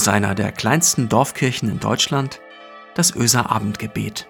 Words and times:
aus 0.00 0.08
einer 0.08 0.34
der 0.34 0.50
kleinsten 0.50 1.10
Dorfkirchen 1.10 1.68
in 1.68 1.78
Deutschland, 1.78 2.40
das 2.94 3.14
Öser 3.14 3.50
Abendgebet. 3.50 4.26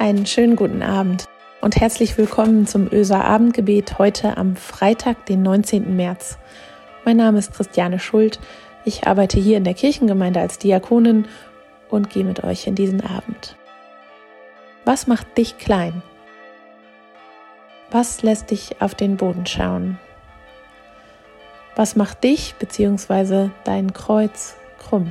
Einen 0.00 0.26
schönen 0.26 0.56
guten 0.56 0.82
Abend 0.82 1.26
und 1.60 1.76
herzlich 1.76 2.18
willkommen 2.18 2.66
zum 2.66 2.92
Öser 2.92 3.24
Abendgebet 3.24 4.00
heute 4.00 4.36
am 4.36 4.56
Freitag, 4.56 5.24
den 5.26 5.42
19. 5.42 5.94
März. 5.94 6.38
Mein 7.04 7.18
Name 7.18 7.38
ist 7.38 7.54
Christiane 7.54 8.00
Schuld. 8.00 8.40
Ich 8.84 9.06
arbeite 9.06 9.38
hier 9.38 9.58
in 9.58 9.64
der 9.64 9.74
Kirchengemeinde 9.74 10.40
als 10.40 10.58
Diakonin 10.58 11.28
und 11.88 12.10
gehe 12.10 12.24
mit 12.24 12.42
euch 12.42 12.66
in 12.66 12.74
diesen 12.74 13.00
Abend. 13.00 13.56
Was 14.84 15.06
macht 15.06 15.38
dich 15.38 15.56
klein? 15.56 16.02
Was 17.90 18.22
lässt 18.22 18.50
dich 18.50 18.82
auf 18.82 18.94
den 18.94 19.16
Boden 19.16 19.46
schauen? 19.46 19.98
Was 21.74 21.96
macht 21.96 22.22
dich 22.22 22.54
bzw. 22.58 23.48
dein 23.64 23.94
Kreuz 23.94 24.56
krumm? 24.78 25.10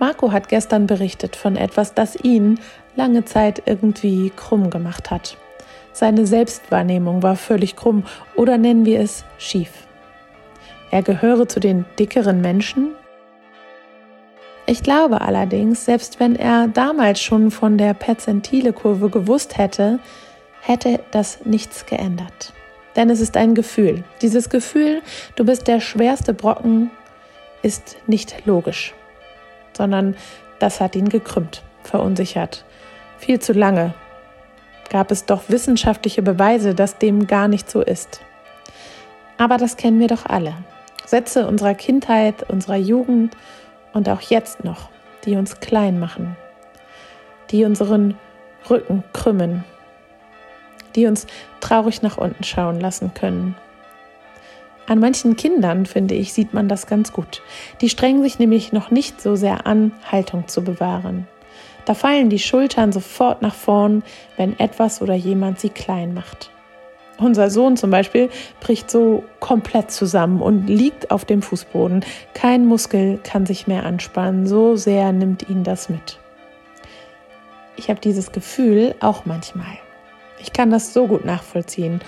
Marco 0.00 0.32
hat 0.32 0.48
gestern 0.48 0.86
berichtet 0.86 1.36
von 1.36 1.56
etwas, 1.56 1.94
das 1.94 2.16
ihn 2.16 2.58
lange 2.96 3.24
Zeit 3.24 3.62
irgendwie 3.66 4.30
krumm 4.30 4.70
gemacht 4.70 5.10
hat. 5.12 5.36
Seine 5.92 6.26
Selbstwahrnehmung 6.26 7.22
war 7.22 7.36
völlig 7.36 7.76
krumm 7.76 8.04
oder 8.34 8.58
nennen 8.58 8.84
wir 8.84 9.00
es 9.00 9.24
schief. 9.38 9.70
Er 10.90 11.02
gehöre 11.02 11.48
zu 11.48 11.60
den 11.60 11.84
dickeren 11.98 12.40
Menschen, 12.40 12.96
ich 14.70 14.82
glaube 14.82 15.22
allerdings, 15.22 15.86
selbst 15.86 16.20
wenn 16.20 16.36
er 16.36 16.68
damals 16.68 17.22
schon 17.22 17.50
von 17.50 17.78
der 17.78 17.94
Perzentile-Kurve 17.94 19.08
gewusst 19.08 19.56
hätte, 19.56 19.98
hätte 20.60 21.00
das 21.10 21.44
nichts 21.44 21.86
geändert. 21.86 22.52
Denn 22.96 23.10
es 23.10 23.20
ist 23.20 23.36
ein 23.36 23.54
Gefühl. 23.54 24.04
Dieses 24.22 24.50
Gefühl, 24.50 25.02
du 25.36 25.44
bist 25.44 25.68
der 25.68 25.80
schwerste 25.80 26.34
Brocken, 26.34 26.90
ist 27.62 27.96
nicht 28.06 28.46
logisch, 28.46 28.94
sondern 29.76 30.16
das 30.58 30.80
hat 30.80 30.96
ihn 30.96 31.08
gekrümmt, 31.08 31.62
verunsichert. 31.82 32.64
Viel 33.18 33.40
zu 33.40 33.52
lange 33.52 33.94
gab 34.90 35.10
es 35.10 35.26
doch 35.26 35.42
wissenschaftliche 35.48 36.22
Beweise, 36.22 36.74
dass 36.74 36.98
dem 36.98 37.26
gar 37.26 37.48
nicht 37.48 37.70
so 37.70 37.82
ist. 37.82 38.20
Aber 39.36 39.56
das 39.56 39.76
kennen 39.76 40.00
wir 40.00 40.08
doch 40.08 40.26
alle. 40.26 40.54
Sätze 41.04 41.46
unserer 41.46 41.74
Kindheit, 41.74 42.48
unserer 42.50 42.76
Jugend 42.76 43.36
und 43.92 44.08
auch 44.08 44.20
jetzt 44.20 44.64
noch, 44.64 44.90
die 45.24 45.36
uns 45.36 45.60
klein 45.60 45.98
machen, 45.98 46.36
die 47.50 47.64
unseren 47.64 48.18
Rücken 48.68 49.04
krümmen, 49.12 49.64
die 50.94 51.06
uns 51.06 51.26
traurig 51.60 52.02
nach 52.02 52.18
unten 52.18 52.44
schauen 52.44 52.80
lassen 52.80 53.12
können. 53.14 53.56
An 54.86 55.00
manchen 55.00 55.36
Kindern, 55.36 55.84
finde 55.84 56.14
ich, 56.14 56.32
sieht 56.32 56.54
man 56.54 56.68
das 56.68 56.86
ganz 56.86 57.12
gut. 57.12 57.42
Die 57.82 57.90
strengen 57.90 58.22
sich 58.22 58.38
nämlich 58.38 58.72
noch 58.72 58.90
nicht 58.90 59.20
so 59.20 59.36
sehr 59.36 59.66
an, 59.66 59.92
Haltung 60.10 60.48
zu 60.48 60.64
bewahren. 60.64 61.28
Da 61.84 61.94
fallen 61.94 62.30
die 62.30 62.38
Schultern 62.38 62.92
sofort 62.92 63.42
nach 63.42 63.54
vorn, 63.54 64.02
wenn 64.36 64.58
etwas 64.58 65.02
oder 65.02 65.14
jemand 65.14 65.60
sie 65.60 65.70
klein 65.70 66.14
macht. 66.14 66.50
Unser 67.18 67.50
Sohn 67.50 67.76
zum 67.76 67.90
Beispiel 67.90 68.30
bricht 68.60 68.90
so 68.90 69.24
komplett 69.40 69.90
zusammen 69.90 70.40
und 70.40 70.68
liegt 70.68 71.10
auf 71.10 71.24
dem 71.24 71.42
Fußboden. 71.42 72.04
Kein 72.32 72.64
Muskel 72.64 73.18
kann 73.24 73.44
sich 73.44 73.66
mehr 73.66 73.84
anspannen, 73.84 74.46
so 74.46 74.76
sehr 74.76 75.12
nimmt 75.12 75.48
ihn 75.48 75.64
das 75.64 75.88
mit. 75.88 76.18
Ich 77.76 77.90
habe 77.90 78.00
dieses 78.00 78.32
Gefühl 78.32 78.94
auch 79.00 79.24
manchmal. 79.24 79.78
Ich 80.40 80.52
kann 80.52 80.70
das 80.70 80.92
so 80.92 81.06
gut 81.06 81.24
nachvollziehen. 81.24 82.00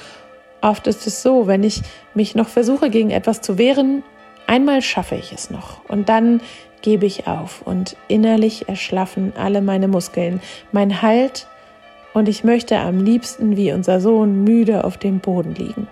Oft 0.60 0.86
ist 0.86 1.06
es 1.06 1.22
so, 1.22 1.46
wenn 1.46 1.64
ich 1.64 1.82
mich 2.14 2.34
noch 2.34 2.48
versuche, 2.48 2.90
gegen 2.90 3.10
etwas 3.10 3.40
zu 3.40 3.58
wehren, 3.58 4.02
einmal 4.46 4.82
schaffe 4.82 5.14
ich 5.14 5.32
es 5.32 5.50
noch 5.50 5.84
und 5.88 6.08
dann 6.08 6.40
gebe 6.82 7.06
ich 7.06 7.26
auf 7.26 7.62
und 7.62 7.96
innerlich 8.08 8.68
erschlaffen 8.68 9.32
alle 9.36 9.60
meine 9.62 9.88
Muskeln. 9.88 10.40
Mein 10.72 11.02
Halt 11.02 11.46
und 12.14 12.28
ich 12.28 12.44
möchte 12.44 12.78
am 12.78 12.98
liebsten 13.04 13.56
wie 13.56 13.72
unser 13.72 14.00
Sohn 14.00 14.44
müde 14.44 14.84
auf 14.84 14.96
dem 14.96 15.20
Boden 15.20 15.54
liegen. 15.54 15.88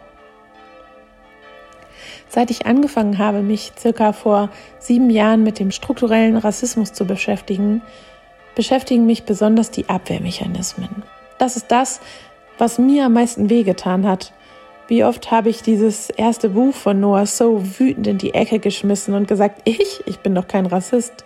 Seit 2.29 2.51
ich 2.51 2.67
angefangen 2.67 3.19
habe, 3.19 3.41
mich 3.41 3.73
circa 3.79 4.13
vor 4.13 4.51
sieben 4.79 5.09
Jahren 5.09 5.43
mit 5.43 5.59
dem 5.59 5.71
strukturellen 5.71 6.37
Rassismus 6.37 6.93
zu 6.93 7.07
beschäftigen, 7.07 7.81
beschäftigen 8.55 9.07
mich 9.07 9.25
besonders 9.25 9.71
die 9.71 9.89
Abwehrmechanismen. 9.89 11.03
Das 11.39 11.57
ist 11.57 11.71
das, 11.71 12.01
was 12.59 12.79
mir 12.79 13.07
am 13.07 13.15
meisten 13.15 13.49
wehgetan 13.49 14.07
hat. 14.07 14.33
Wie 14.89 15.05
oft 15.05 15.31
habe 15.31 15.49
ich 15.49 15.63
dieses 15.63 16.11
erste 16.11 16.51
Buch 16.51 16.75
von 16.75 16.99
Noah 16.99 17.27
so 17.27 17.63
wütend 17.79 18.07
in 18.07 18.19
die 18.19 18.35
Ecke 18.35 18.59
geschmissen 18.59 19.15
und 19.15 19.29
gesagt, 19.29 19.63
ich, 19.65 20.03
ich 20.07 20.19
bin 20.21 20.35
doch 20.35 20.49
kein 20.49 20.67
Rassist, 20.67 21.25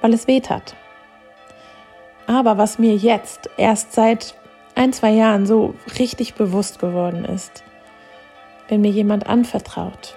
weil 0.00 0.14
es 0.14 0.26
weh 0.26 0.40
tat. 0.40 0.74
Aber 2.26 2.58
was 2.58 2.78
mir 2.78 2.94
jetzt 2.96 3.50
erst 3.56 3.92
seit 3.92 4.34
ein, 4.74 4.92
zwei 4.92 5.10
Jahren 5.10 5.46
so 5.46 5.74
richtig 5.98 6.34
bewusst 6.34 6.78
geworden 6.78 7.24
ist, 7.24 7.62
wenn 8.68 8.80
mir 8.80 8.90
jemand 8.90 9.26
anvertraut 9.26 10.16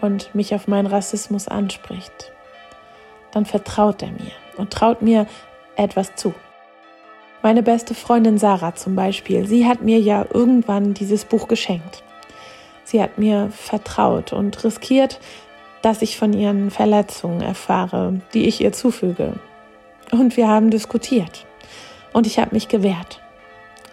und 0.00 0.34
mich 0.34 0.54
auf 0.54 0.66
meinen 0.66 0.86
Rassismus 0.86 1.48
anspricht, 1.48 2.32
dann 3.32 3.46
vertraut 3.46 4.02
er 4.02 4.12
mir 4.12 4.32
und 4.56 4.72
traut 4.72 5.02
mir 5.02 5.26
etwas 5.76 6.14
zu. 6.14 6.34
Meine 7.44 7.62
beste 7.62 7.94
Freundin 7.94 8.38
Sarah 8.38 8.74
zum 8.74 8.96
Beispiel, 8.96 9.46
sie 9.46 9.66
hat 9.66 9.82
mir 9.82 9.98
ja 9.98 10.24
irgendwann 10.32 10.94
dieses 10.94 11.26
Buch 11.26 11.46
geschenkt. 11.46 12.02
Sie 12.84 13.02
hat 13.02 13.18
mir 13.18 13.50
vertraut 13.50 14.32
und 14.32 14.64
riskiert, 14.64 15.20
dass 15.82 16.00
ich 16.00 16.16
von 16.16 16.32
ihren 16.32 16.70
Verletzungen 16.70 17.42
erfahre, 17.42 18.22
die 18.32 18.46
ich 18.46 18.62
ihr 18.62 18.72
zufüge, 18.72 19.34
und 20.10 20.38
wir 20.38 20.48
haben 20.48 20.70
diskutiert. 20.70 21.44
Und 22.14 22.26
ich 22.26 22.38
habe 22.38 22.54
mich 22.54 22.68
gewehrt. 22.68 23.20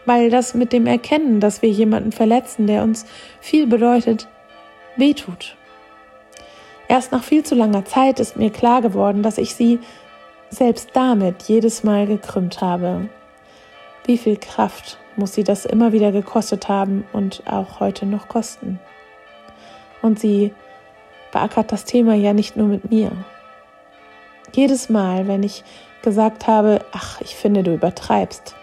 Weil 0.05 0.29
das 0.29 0.53
mit 0.53 0.71
dem 0.71 0.87
Erkennen, 0.87 1.41
dass 1.41 1.61
wir 1.61 1.69
jemanden 1.69 2.13
verletzen, 2.13 2.67
der 2.67 2.83
uns 2.83 3.05
viel 3.41 3.67
bedeutet, 3.67 4.29
wehtut. 4.95 5.57
Erst 6.87 7.11
nach 7.11 7.25
viel 7.25 7.43
zu 7.43 7.55
langer 7.55 7.83
Zeit 7.83 8.21
ist 8.21 8.37
mir 8.37 8.49
klar 8.49 8.81
geworden, 8.81 9.23
dass 9.23 9.37
ich 9.37 9.55
sie 9.55 9.79
selbst 10.49 10.91
damit 10.93 11.43
jedes 11.49 11.83
Mal 11.83 12.07
gekrümmt 12.07 12.61
habe. 12.61 13.09
Wie 14.05 14.17
viel 14.17 14.37
Kraft 14.37 14.97
muss 15.15 15.33
sie 15.33 15.43
das 15.43 15.65
immer 15.65 15.91
wieder 15.91 16.11
gekostet 16.11 16.69
haben 16.69 17.05
und 17.13 17.43
auch 17.45 17.79
heute 17.79 18.05
noch 18.05 18.27
kosten. 18.27 18.79
Und 20.01 20.19
sie 20.19 20.53
beackert 21.31 21.71
das 21.71 21.85
Thema 21.85 22.15
ja 22.15 22.33
nicht 22.33 22.57
nur 22.57 22.67
mit 22.67 22.89
mir. 22.89 23.11
Jedes 24.53 24.89
Mal, 24.89 25.27
wenn 25.27 25.43
ich 25.43 25.63
gesagt 26.01 26.47
habe, 26.47 26.83
ach, 26.91 27.21
ich 27.21 27.35
finde, 27.35 27.63
du 27.63 27.73
übertreibst, 27.73 28.55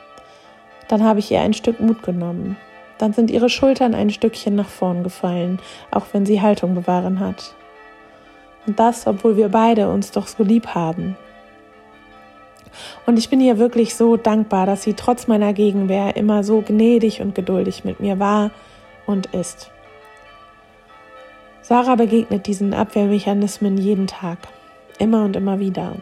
dann 0.88 1.04
habe 1.04 1.20
ich 1.20 1.30
ihr 1.30 1.40
ein 1.40 1.54
Stück 1.54 1.80
Mut 1.80 2.02
genommen. 2.02 2.56
Dann 2.98 3.12
sind 3.12 3.30
ihre 3.30 3.48
Schultern 3.48 3.94
ein 3.94 4.10
Stückchen 4.10 4.56
nach 4.56 4.68
vorn 4.68 5.04
gefallen, 5.04 5.60
auch 5.90 6.06
wenn 6.12 6.26
sie 6.26 6.42
Haltung 6.42 6.74
bewahren 6.74 7.20
hat. 7.20 7.54
Und 8.66 8.78
das, 8.78 9.06
obwohl 9.06 9.36
wir 9.36 9.48
beide 9.48 9.88
uns 9.88 10.10
doch 10.10 10.26
so 10.26 10.42
lieb 10.42 10.74
haben. 10.74 11.16
Und 13.06 13.18
ich 13.18 13.30
bin 13.30 13.40
ihr 13.40 13.58
wirklich 13.58 13.94
so 13.94 14.16
dankbar, 14.16 14.66
dass 14.66 14.82
sie 14.82 14.94
trotz 14.94 15.26
meiner 15.26 15.52
Gegenwehr 15.52 16.16
immer 16.16 16.44
so 16.44 16.62
gnädig 16.62 17.20
und 17.20 17.34
geduldig 17.34 17.84
mit 17.84 18.00
mir 18.00 18.18
war 18.18 18.50
und 19.06 19.26
ist. 19.34 19.70
Sarah 21.62 21.96
begegnet 21.96 22.46
diesen 22.46 22.72
Abwehrmechanismen 22.72 23.76
jeden 23.76 24.06
Tag, 24.06 24.38
immer 24.98 25.24
und 25.24 25.36
immer 25.36 25.60
wieder. 25.60 25.96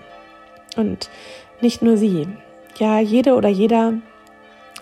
Und 0.77 1.11
nicht 1.61 1.83
nur 1.83 1.97
sie. 1.97 2.29
Ja, 2.79 3.01
jede 3.01 3.35
oder 3.35 3.49
jeder, 3.49 3.95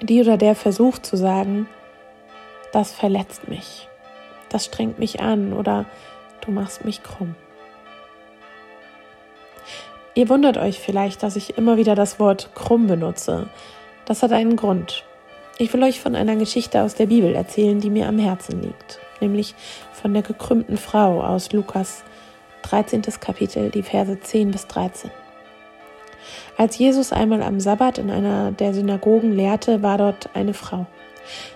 die 0.03 0.21
oder 0.21 0.37
der 0.37 0.55
versucht 0.55 1.07
zu 1.07 1.17
sagen, 1.17 1.69
das 2.73 2.93
verletzt 2.93 3.49
mich, 3.49 3.89
das 4.49 4.65
strengt 4.67 4.99
mich 4.99 5.21
an 5.21 5.53
oder 5.53 5.87
du 6.41 6.51
machst 6.51 6.85
mich 6.85 7.03
krumm. 7.03 7.37
Ihr 10.17 10.29
wundert 10.29 10.59
euch 10.59 10.79
vielleicht, 10.79 11.25
dass 11.25 11.35
ich 11.35 11.59
immer 11.59 11.77
wieder 11.77 11.97
das 11.97 12.21
Wort 12.21 12.51
krumm 12.55 12.87
benutze. 12.87 13.49
Das 14.05 14.23
hat 14.23 14.33
einen 14.33 14.55
Grund. 14.55 15.05
Ich 15.59 15.73
will 15.73 15.83
euch 15.83 16.01
von 16.01 16.15
einer 16.15 16.37
Geschichte 16.37 16.83
aus 16.83 16.95
der 16.95 17.07
Bibel 17.07 17.35
erzählen, 17.35 17.81
die 17.81 17.91
mir 17.91 18.07
am 18.07 18.19
Herzen 18.19 18.63
liegt, 18.63 19.01
nämlich 19.21 19.55
von 19.93 20.15
der 20.15 20.23
gekrümmten 20.23 20.77
Frau 20.77 21.23
aus 21.23 21.53
Lukas 21.53 22.05
13. 22.63 23.03
Kapitel, 23.21 23.71
die 23.71 23.83
Verse 23.83 24.19
10 24.21 24.53
bis 24.53 24.69
13. 24.69 25.11
Als 26.57 26.79
Jesus 26.79 27.13
einmal 27.13 27.43
am 27.43 27.59
Sabbat 27.59 27.99
in 27.99 28.11
einer 28.11 28.53
der 28.53 28.73
Synagogen 28.73 29.33
lehrte, 29.33 29.83
war 29.83 29.99
dort 29.99 30.31
eine 30.35 30.55
Frau. 30.55 30.87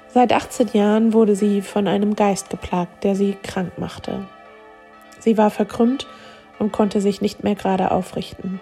Seit 0.09 0.33
18 0.33 0.71
Jahren 0.73 1.13
wurde 1.13 1.37
sie 1.37 1.63
von 1.63 1.87
einem 1.87 2.17
Geist 2.17 2.51
geplagt, 2.51 3.05
der 3.05 3.15
sie 3.15 3.37
krank 3.41 3.79
machte. 3.79 4.27
Sie 5.21 5.39
war 5.39 5.51
verkrümmt 5.51 6.07
und 6.59 6.73
konnte 6.73 7.01
sich 7.01 7.21
nicht 7.21 7.45
mehr 7.45 7.55
gerade 7.55 7.91
aufrichten. 7.91 8.61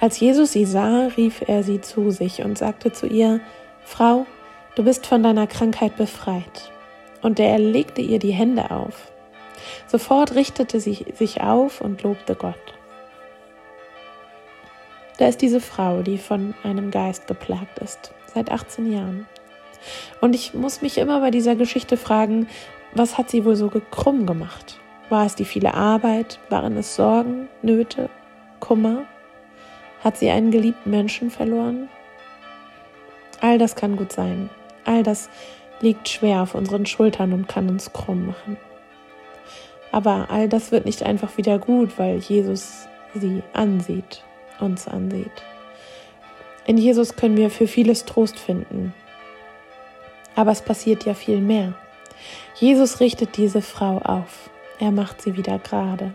Als 0.00 0.20
Jesus 0.20 0.52
sie 0.52 0.64
sah, 0.64 1.08
rief 1.16 1.42
er 1.46 1.62
sie 1.62 1.80
zu 1.80 2.10
sich 2.10 2.42
und 2.42 2.56
sagte 2.58 2.92
zu 2.92 3.06
ihr, 3.06 3.40
Frau, 3.84 4.26
du 4.74 4.84
bist 4.84 5.06
von 5.06 5.22
deiner 5.22 5.46
Krankheit 5.46 5.96
befreit. 5.96 6.72
Und 7.22 7.40
er 7.40 7.58
legte 7.58 8.02
ihr 8.02 8.18
die 8.18 8.32
Hände 8.32 8.70
auf. 8.70 9.10
Sofort 9.86 10.34
richtete 10.34 10.80
sie 10.80 11.06
sich 11.14 11.40
auf 11.40 11.80
und 11.80 12.02
lobte 12.02 12.34
Gott. 12.34 12.54
Da 15.18 15.26
ist 15.26 15.40
diese 15.40 15.60
Frau, 15.60 16.02
die 16.02 16.18
von 16.18 16.54
einem 16.62 16.90
Geist 16.90 17.26
geplagt 17.26 17.78
ist, 17.78 18.12
seit 18.32 18.52
18 18.52 18.92
Jahren. 18.92 19.26
Und 20.20 20.34
ich 20.34 20.52
muss 20.52 20.82
mich 20.82 20.98
immer 20.98 21.20
bei 21.20 21.30
dieser 21.30 21.56
Geschichte 21.56 21.96
fragen, 21.96 22.48
was 22.94 23.16
hat 23.16 23.30
sie 23.30 23.44
wohl 23.44 23.56
so 23.56 23.70
krumm 23.90 24.26
gemacht? 24.26 24.78
War 25.08 25.26
es 25.26 25.34
die 25.34 25.44
viele 25.44 25.74
Arbeit? 25.74 26.40
Waren 26.48 26.76
es 26.76 26.96
Sorgen, 26.96 27.48
Nöte, 27.62 28.10
Kummer? 28.60 29.04
Hat 30.02 30.16
sie 30.16 30.30
einen 30.30 30.50
geliebten 30.50 30.90
Menschen 30.90 31.30
verloren? 31.30 31.88
All 33.40 33.58
das 33.58 33.76
kann 33.76 33.96
gut 33.96 34.12
sein. 34.12 34.50
All 34.84 35.02
das 35.02 35.28
liegt 35.80 36.08
schwer 36.08 36.42
auf 36.42 36.54
unseren 36.54 36.86
Schultern 36.86 37.32
und 37.32 37.48
kann 37.48 37.68
uns 37.68 37.92
krumm 37.92 38.26
machen. 38.26 38.56
Aber 39.92 40.26
all 40.30 40.48
das 40.48 40.72
wird 40.72 40.84
nicht 40.84 41.02
einfach 41.02 41.36
wieder 41.36 41.58
gut, 41.58 41.98
weil 41.98 42.18
Jesus 42.18 42.88
sie 43.14 43.42
ansieht, 43.52 44.24
uns 44.60 44.88
ansieht. 44.88 45.42
In 46.66 46.78
Jesus 46.78 47.16
können 47.16 47.36
wir 47.36 47.50
für 47.50 47.68
vieles 47.68 48.04
Trost 48.04 48.38
finden. 48.38 48.92
Aber 50.34 50.50
es 50.50 50.62
passiert 50.62 51.04
ja 51.04 51.14
viel 51.14 51.40
mehr. 51.40 51.74
Jesus 52.56 53.00
richtet 53.00 53.36
diese 53.36 53.62
Frau 53.62 53.98
auf. 53.98 54.50
Er 54.78 54.90
macht 54.90 55.22
sie 55.22 55.36
wieder 55.36 55.58
gerade. 55.58 56.12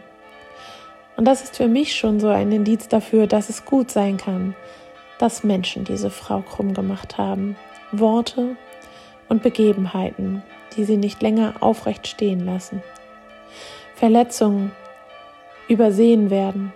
Und 1.18 1.26
das 1.26 1.44
ist 1.44 1.58
für 1.58 1.68
mich 1.68 1.96
schon 1.96 2.20
so 2.20 2.30
ein 2.30 2.52
Indiz 2.52 2.88
dafür, 2.88 3.28
dass 3.28 3.50
es 3.50 3.66
gut 3.66 3.92
sein 3.92 4.18
kann, 4.18 4.56
dass 5.20 5.44
Menschen 5.44 5.84
diese 5.84 6.10
Frau 6.10 6.42
krumm 6.42 6.74
gemacht 6.74 7.18
haben. 7.18 7.56
Worte 7.92 8.56
und 9.30 9.44
Begebenheiten, 9.44 10.44
die 10.76 10.84
sie 10.84 10.98
nicht 10.98 11.22
länger 11.22 11.56
aufrecht 11.60 12.08
stehen 12.08 12.46
lassen. 12.46 12.82
Verletzungen 13.96 14.72
übersehen 15.68 16.30
werden, 16.30 16.74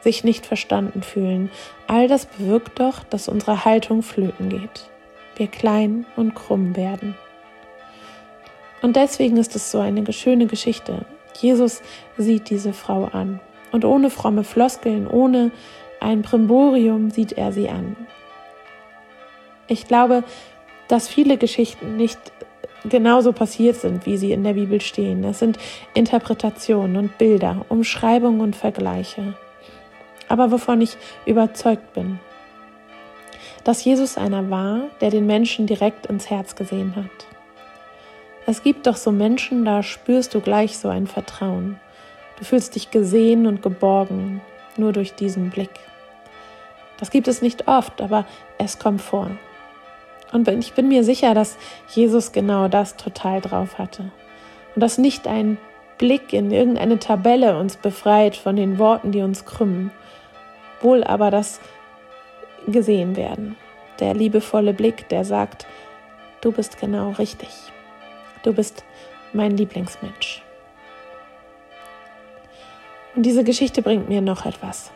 sich 0.00 0.24
nicht 0.24 0.46
verstanden 0.46 1.02
fühlen. 1.02 1.50
All 1.86 2.08
das 2.08 2.26
bewirkt 2.26 2.80
doch, 2.80 3.04
dass 3.04 3.28
unsere 3.28 3.64
Haltung 3.64 4.02
flöten 4.02 4.48
geht. 4.48 4.90
Wir 5.36 5.48
klein 5.48 6.06
und 6.16 6.34
krumm 6.34 6.76
werden. 6.76 7.16
Und 8.82 8.96
deswegen 8.96 9.36
ist 9.36 9.56
es 9.56 9.70
so 9.70 9.80
eine 9.80 10.12
schöne 10.12 10.46
Geschichte. 10.46 11.04
Jesus 11.36 11.82
sieht 12.16 12.50
diese 12.50 12.72
Frau 12.72 13.04
an 13.04 13.40
und 13.72 13.84
ohne 13.84 14.10
fromme 14.10 14.44
Floskeln, 14.44 15.06
ohne 15.06 15.50
ein 16.00 16.22
Primborium 16.22 17.10
sieht 17.10 17.32
er 17.32 17.52
sie 17.52 17.68
an. 17.68 17.96
Ich 19.68 19.88
glaube, 19.88 20.24
dass 20.88 21.08
viele 21.08 21.36
Geschichten 21.36 21.96
nicht 21.96 22.18
genauso 22.84 23.32
passiert 23.32 23.76
sind, 23.76 24.06
wie 24.06 24.16
sie 24.16 24.32
in 24.32 24.44
der 24.44 24.54
Bibel 24.54 24.80
stehen. 24.80 25.24
Es 25.24 25.40
sind 25.40 25.58
Interpretationen 25.94 26.96
und 26.96 27.18
Bilder, 27.18 27.64
Umschreibungen 27.68 28.40
und 28.40 28.54
Vergleiche. 28.54 29.34
Aber 30.28 30.50
wovon 30.52 30.80
ich 30.80 30.96
überzeugt 31.24 31.92
bin, 31.94 32.20
dass 33.64 33.84
Jesus 33.84 34.16
einer 34.16 34.48
war, 34.50 34.82
der 35.00 35.10
den 35.10 35.26
Menschen 35.26 35.66
direkt 35.66 36.06
ins 36.06 36.30
Herz 36.30 36.54
gesehen 36.54 36.94
hat. 36.94 37.35
Es 38.48 38.62
gibt 38.62 38.86
doch 38.86 38.94
so 38.96 39.10
Menschen, 39.10 39.64
da 39.64 39.82
spürst 39.82 40.32
du 40.32 40.40
gleich 40.40 40.78
so 40.78 40.88
ein 40.88 41.08
Vertrauen. 41.08 41.80
Du 42.38 42.44
fühlst 42.44 42.76
dich 42.76 42.92
gesehen 42.92 43.46
und 43.46 43.60
geborgen, 43.60 44.40
nur 44.76 44.92
durch 44.92 45.14
diesen 45.14 45.50
Blick. 45.50 45.70
Das 46.98 47.10
gibt 47.10 47.26
es 47.26 47.42
nicht 47.42 47.66
oft, 47.66 48.00
aber 48.00 48.24
es 48.58 48.78
kommt 48.78 49.02
vor. 49.02 49.32
Und 50.32 50.46
ich 50.48 50.74
bin 50.74 50.86
mir 50.86 51.02
sicher, 51.02 51.34
dass 51.34 51.56
Jesus 51.88 52.30
genau 52.30 52.68
das 52.68 52.96
total 52.96 53.40
drauf 53.40 53.78
hatte. 53.78 54.12
Und 54.74 54.80
dass 54.80 54.96
nicht 54.96 55.26
ein 55.26 55.58
Blick 55.98 56.32
in 56.32 56.52
irgendeine 56.52 57.00
Tabelle 57.00 57.58
uns 57.58 57.76
befreit 57.76 58.36
von 58.36 58.54
den 58.54 58.78
Worten, 58.78 59.10
die 59.10 59.22
uns 59.22 59.44
krümmen, 59.44 59.90
wohl 60.80 61.02
aber 61.02 61.32
das 61.32 61.60
gesehen 62.68 63.16
werden. 63.16 63.56
Der 63.98 64.14
liebevolle 64.14 64.72
Blick, 64.72 65.08
der 65.08 65.24
sagt, 65.24 65.66
du 66.42 66.52
bist 66.52 66.78
genau 66.78 67.10
richtig. 67.12 67.48
Du 68.46 68.52
bist 68.52 68.84
mein 69.32 69.56
Lieblingsmensch. 69.56 70.40
Und 73.16 73.24
diese 73.26 73.42
Geschichte 73.42 73.82
bringt 73.82 74.08
mir 74.08 74.20
noch 74.20 74.46
etwas. 74.46 74.92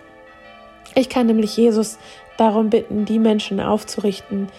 Ich 0.95 1.09
kann 1.09 1.27
nämlich 1.27 1.57
Jesus 1.57 1.99
darum 2.37 2.71
bitten, 2.71 3.07
die 3.07 3.19
Menschen 3.19 3.59
aufzurichten, 3.59 4.51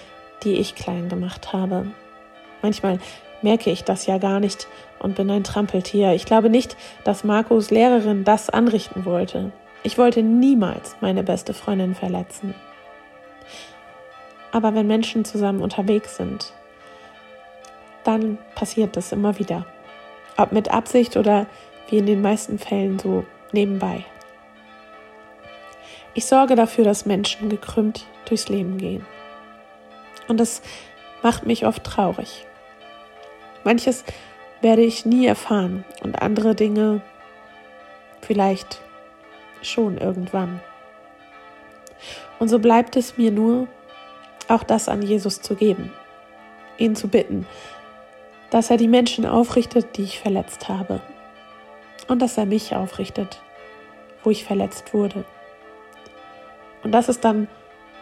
die 0.43 0.55
ich 0.55 0.75
klein 0.75 1.07
gemacht 1.07 1.53
habe. 1.53 1.87
Manchmal 2.61 2.99
merke 3.41 3.69
ich 3.69 3.85
das 3.85 4.07
ja 4.07 4.17
gar 4.17 4.41
nicht 4.41 4.67
und 4.99 5.15
bin 5.15 5.31
ein 5.31 5.45
Trampeltier. 5.45 6.11
Ich 6.11 6.25
glaube 6.25 6.49
nicht, 6.49 6.75
dass 7.05 7.23
Markus 7.23 7.71
Lehrerin 7.71 8.25
das 8.25 8.49
anrichten 8.49 9.05
wollte. 9.05 9.53
Ich 9.83 9.97
wollte 9.97 10.21
niemals 10.21 10.97
meine 10.99 11.23
beste 11.23 11.53
Freundin 11.53 11.95
verletzen. 11.95 12.55
Aber 14.51 14.75
wenn 14.75 14.87
Menschen 14.87 15.23
zusammen 15.23 15.61
unterwegs 15.61 16.17
sind, 16.17 16.53
dann 18.03 18.37
passiert 18.55 18.97
das 18.97 19.11
immer 19.11 19.37
wieder. 19.39 19.65
Ob 20.37 20.51
mit 20.51 20.71
Absicht 20.71 21.17
oder 21.17 21.47
wie 21.89 21.97
in 21.97 22.05
den 22.05 22.21
meisten 22.21 22.57
Fällen 22.57 22.99
so 22.99 23.25
nebenbei. 23.51 24.05
Ich 26.13 26.25
sorge 26.25 26.55
dafür, 26.55 26.83
dass 26.83 27.05
Menschen 27.05 27.49
gekrümmt 27.49 28.05
durchs 28.25 28.49
Leben 28.49 28.77
gehen. 28.77 29.05
Und 30.27 30.39
das 30.39 30.61
macht 31.21 31.45
mich 31.45 31.65
oft 31.65 31.83
traurig. 31.83 32.45
Manches 33.63 34.03
werde 34.61 34.81
ich 34.81 35.05
nie 35.05 35.25
erfahren 35.25 35.85
und 36.03 36.21
andere 36.21 36.55
Dinge 36.55 37.01
vielleicht 38.21 38.81
schon 39.61 39.97
irgendwann. 39.97 40.61
Und 42.39 42.49
so 42.49 42.59
bleibt 42.59 42.95
es 42.95 43.17
mir 43.17 43.31
nur, 43.31 43.67
auch 44.47 44.63
das 44.63 44.89
an 44.89 45.01
Jesus 45.01 45.41
zu 45.41 45.55
geben, 45.55 45.93
ihn 46.77 46.95
zu 46.95 47.07
bitten, 47.07 47.45
dass 48.51 48.69
er 48.69 48.77
die 48.77 48.87
Menschen 48.87 49.25
aufrichtet, 49.25 49.97
die 49.97 50.03
ich 50.03 50.19
verletzt 50.19 50.69
habe, 50.69 51.01
und 52.07 52.21
dass 52.21 52.37
er 52.37 52.45
mich 52.45 52.75
aufrichtet, 52.75 53.41
wo 54.23 54.29
ich 54.29 54.43
verletzt 54.43 54.93
wurde. 54.93 55.25
Und 56.83 56.91
das 56.91 57.09
ist 57.09 57.23
dann 57.23 57.47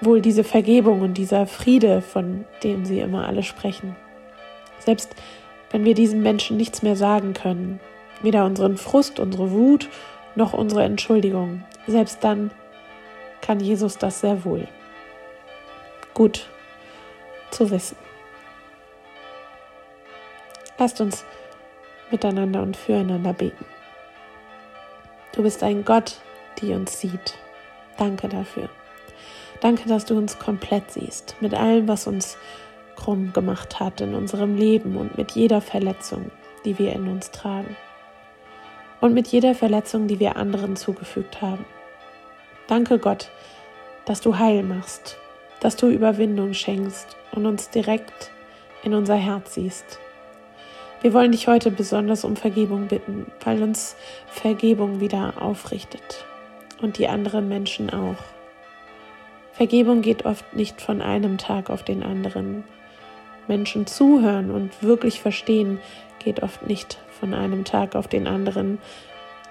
wohl 0.02 0.22
diese 0.22 0.44
Vergebung 0.44 1.02
und 1.02 1.14
dieser 1.14 1.46
Friede, 1.46 2.02
von 2.02 2.46
dem 2.64 2.86
sie 2.86 3.00
immer 3.00 3.28
alle 3.28 3.44
sprechen. 3.44 3.96
Selbst 4.80 5.16
wenn 5.72 5.86
wir 5.86 5.94
diesen 5.94 6.24
Menschen 6.24 6.58
nichts 6.58 6.82
mehr 6.82 6.96
sagen 6.96 7.34
können, 7.34 7.80
weder 8.22 8.46
unseren 8.46 8.78
Frust, 8.78 9.20
unsere 9.20 9.52
Wut 9.52 9.88
noch 10.36 10.54
unsere 10.54 10.84
Entschuldigung, 10.84 11.64
selbst 11.86 12.24
dann 12.24 12.52
kann 13.42 13.60
Jesus 13.60 13.98
das 13.98 14.22
sehr 14.22 14.44
wohl. 14.46 14.68
Gut 16.14 16.48
zu 17.52 17.70
wissen. 17.70 18.09
Lasst 20.80 21.02
uns 21.02 21.26
miteinander 22.10 22.62
und 22.62 22.78
füreinander 22.78 23.34
beten. 23.34 23.66
Du 25.34 25.44
bist 25.44 25.62
ein 25.62 25.86
Gott, 25.86 26.16
der 26.62 26.78
uns 26.78 27.00
sieht. 27.00 27.36
Danke 27.98 28.30
dafür. 28.30 28.70
Danke, 29.60 29.90
dass 29.90 30.06
du 30.06 30.18
uns 30.18 30.40
komplett 30.40 30.90
siehst, 30.92 31.36
mit 31.42 31.54
allem, 31.54 31.88
was 31.90 32.08
uns 32.08 32.38
krumm 32.96 33.34
gemacht 33.34 33.80
hat 33.80 34.00
in 34.00 34.16
unserem 34.16 34.56
Leben 34.56 34.96
und 34.96 35.18
mit 35.18 35.32
jeder 35.32 35.60
Verletzung, 35.60 36.32
die 36.64 36.80
wir 36.80 36.94
in 36.94 37.10
uns 37.10 37.32
tragen. 37.32 37.76
Und 39.02 39.14
mit 39.14 39.28
jeder 39.28 39.56
Verletzung, 39.56 40.08
die 40.08 40.20
wir 40.20 40.38
anderen 40.38 40.76
zugefügt 40.76 41.42
haben. 41.42 41.66
Danke 42.68 43.00
Gott, 43.00 43.30
dass 44.06 44.22
du 44.22 44.38
Heil 44.38 44.64
machst, 44.64 45.18
dass 45.60 45.76
du 45.76 45.88
Überwindung 45.88 46.54
schenkst 46.54 47.18
und 47.32 47.46
uns 47.46 47.70
direkt 47.70 48.32
in 48.84 48.94
unser 48.94 49.16
Herz 49.16 49.56
siehst. 49.56 50.00
Wir 51.02 51.14
wollen 51.14 51.32
dich 51.32 51.48
heute 51.48 51.72
besonders 51.72 52.26
um 52.26 52.36
Vergebung 52.36 52.88
bitten, 52.88 53.32
weil 53.44 53.64
uns 53.64 53.96
Vergebung 54.28 55.00
wieder 55.00 55.42
aufrichtet 55.42 56.26
und 56.82 56.98
die 56.98 57.08
anderen 57.08 57.48
Menschen 57.48 57.90
auch. 57.90 58.18
Vergebung 59.54 60.02
geht 60.02 60.26
oft 60.26 60.54
nicht 60.54 60.82
von 60.82 61.02
einem 61.02 61.38
Tag 61.38 61.70
auf 61.70 61.84
den 61.84 62.04
anderen. 62.04 62.66
Menschen 63.48 63.88
zuhören 63.88 64.52
und 64.52 64.84
wirklich 64.84 65.22
verstehen 65.22 65.80
geht 66.20 66.44
oft 66.44 66.68
nicht 66.68 66.98
von 67.20 67.34
einem 67.34 67.64
Tag 67.64 67.96
auf 67.96 68.10
den 68.10 68.28
anderen. 68.28 68.78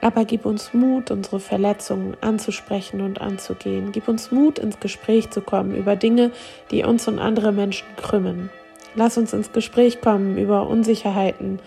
Aber 0.02 0.26
gib 0.26 0.44
uns 0.44 0.74
Mut, 0.74 1.10
unsere 1.10 1.40
Verletzungen 1.40 2.14
anzusprechen 2.20 3.00
und 3.00 3.20
anzugehen. 3.22 3.90
Gib 3.92 4.06
uns 4.06 4.30
Mut, 4.30 4.58
ins 4.58 4.80
Gespräch 4.80 5.30
zu 5.30 5.40
kommen 5.40 5.74
über 5.74 5.96
Dinge, 5.96 6.30
die 6.70 6.84
uns 6.84 7.08
und 7.08 7.18
andere 7.18 7.52
Menschen 7.52 7.86
krümmen. 7.96 8.50
Lass 8.94 9.18
uns 9.18 9.32
ins 9.32 9.52
Gespräch 9.52 10.00
kommen 10.00 10.38
über 10.38 10.66
Unsicherheiten, 10.66 11.60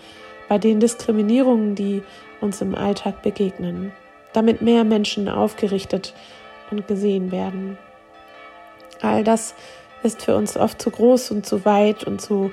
bei 0.48 0.58
den 0.58 0.80
Diskriminierungen, 0.80 1.74
die 1.74 2.02
uns 2.40 2.60
im 2.60 2.74
Alltag 2.74 3.22
begegnen, 3.22 3.92
damit 4.32 4.60
mehr 4.60 4.84
Menschen 4.84 5.28
aufgerichtet 5.28 6.14
und 6.70 6.86
gesehen 6.88 7.32
werden. 7.32 7.78
All 9.00 9.24
das 9.24 9.54
ist 10.02 10.22
für 10.22 10.36
uns 10.36 10.56
oft 10.56 10.80
zu 10.82 10.90
groß 10.90 11.30
und 11.30 11.46
zu 11.46 11.64
weit 11.64 12.04
und 12.04 12.20
so 12.20 12.50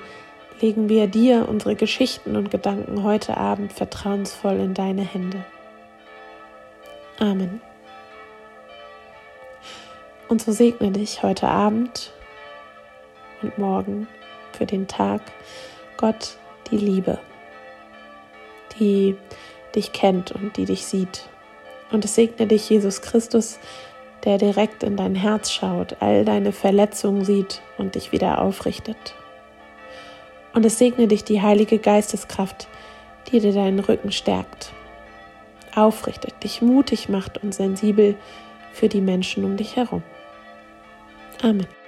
legen 0.60 0.88
wir 0.88 1.06
dir 1.06 1.48
unsere 1.48 1.74
Geschichten 1.74 2.36
und 2.36 2.50
Gedanken 2.50 3.02
heute 3.02 3.36
Abend 3.36 3.72
vertrauensvoll 3.72 4.56
in 4.56 4.74
deine 4.74 5.02
Hände. 5.02 5.44
Amen. 7.18 7.60
Und 10.28 10.40
so 10.40 10.52
segne 10.52 10.92
dich 10.92 11.22
heute 11.22 11.48
Abend 11.48 12.12
und 13.42 13.58
morgen 13.58 14.06
für 14.60 14.66
den 14.66 14.86
Tag 14.86 15.22
Gott 15.96 16.36
die 16.70 16.76
Liebe, 16.76 17.18
die 18.78 19.16
dich 19.74 19.92
kennt 19.92 20.32
und 20.32 20.58
die 20.58 20.66
dich 20.66 20.84
sieht. 20.84 21.30
Und 21.90 22.04
es 22.04 22.14
segne 22.14 22.46
dich 22.46 22.68
Jesus 22.68 23.00
Christus, 23.00 23.58
der 24.26 24.36
direkt 24.36 24.82
in 24.82 24.98
dein 24.98 25.14
Herz 25.14 25.50
schaut, 25.50 25.96
all 26.00 26.26
deine 26.26 26.52
Verletzungen 26.52 27.24
sieht 27.24 27.62
und 27.78 27.94
dich 27.94 28.12
wieder 28.12 28.42
aufrichtet. 28.42 29.14
Und 30.52 30.66
es 30.66 30.76
segne 30.76 31.08
dich 31.08 31.24
die 31.24 31.40
Heilige 31.40 31.78
Geisteskraft, 31.78 32.68
die 33.32 33.40
dir 33.40 33.54
deinen 33.54 33.78
Rücken 33.78 34.12
stärkt, 34.12 34.72
aufrichtet, 35.74 36.34
dich 36.44 36.60
mutig 36.60 37.08
macht 37.08 37.42
und 37.42 37.54
sensibel 37.54 38.14
für 38.74 38.90
die 38.90 39.00
Menschen 39.00 39.42
um 39.42 39.56
dich 39.56 39.76
herum. 39.76 40.02
Amen. 41.42 41.79